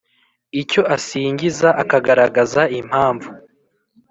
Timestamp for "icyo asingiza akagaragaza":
0.61-2.61